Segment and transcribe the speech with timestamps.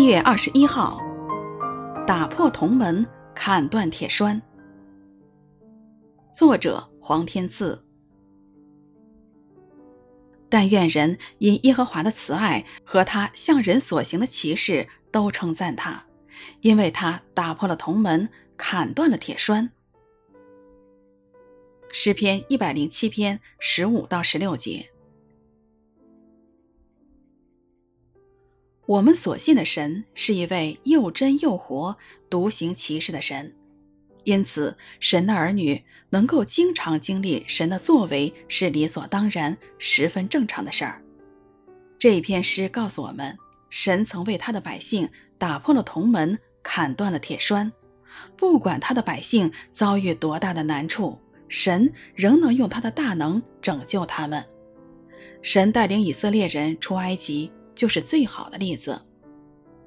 [0.00, 0.98] 一月二十一号，
[2.06, 4.40] 打破铜门，砍断铁栓。
[6.32, 7.84] 作者黄天赐。
[10.48, 16.06] 但愿人因耶和华的慈爱和他向人所行的奇事都称赞他，
[16.62, 19.70] 因为他打破了铜门，砍断了铁栓。
[21.90, 24.90] 诗篇一百零七篇十五到十六节。
[28.90, 31.96] 我们所信的神是一位又真又活、
[32.28, 33.54] 独行其事的神，
[34.24, 41.00] 因此神的儿女能够经常经历神的作为是理所当然、十分正常的事儿。
[42.00, 47.70] 这一篇诗告诉我们，神曾为他的百姓打破了铜门，砍断了铁栓，
[48.36, 54.44] 不管他的百姓遭遇多大的难处，神仍能用他的大能拯救他们。
[55.42, 57.52] 神带领以色列人出埃及。
[57.80, 59.00] 就是最好的例子。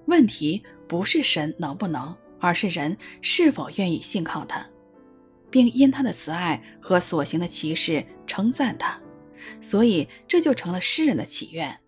[0.08, 4.67] 问题不是神能不能，而是人是否愿意信靠他，
[5.52, 9.00] 并因他的慈爱和所行的奇事称赞他。
[9.61, 11.81] 所以这就成了诗人的祈愿。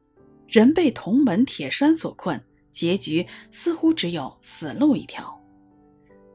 [0.48, 2.40] 人被铜门铁栓所困，
[2.72, 5.42] 结局似乎只有死路一条。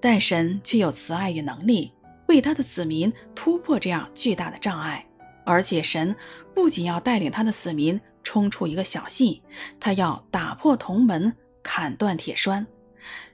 [0.00, 1.92] 但神却有慈爱与能力，
[2.27, 5.06] 为他的子民突破这样巨大的障碍。
[5.46, 6.16] 而且神
[6.52, 8.00] 不仅要带领他的子民。
[8.22, 9.42] 冲出一个小隙，
[9.78, 12.66] 他要打破铜门，砍断铁栓，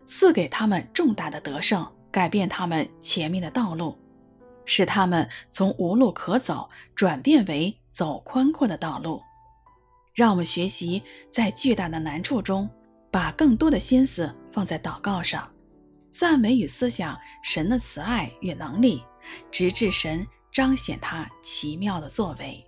[0.04, 3.98] 赐给他们重大的得胜，改变他们前面的道路，
[4.64, 9.22] 使他们从无路可走转变为走宽阔的道路。
[10.14, 12.68] 让我们学习在巨大的难处中，
[13.10, 15.50] 把更多的心思放在祷告上，
[16.10, 19.04] 赞美与思想神的慈爱与能力，
[19.50, 22.66] 直至神彰显他奇妙的作为。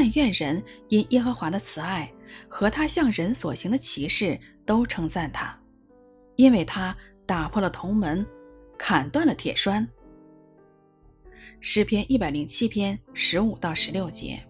[0.00, 2.08] 但愿人因耶和华的慈爱
[2.48, 5.60] 和他向人所行的奇事都称赞他，
[6.36, 8.24] 因为他打破了铜门，
[8.78, 9.88] 砍断了铁栓。
[11.58, 14.40] 诗篇一百零七篇十五到十六节。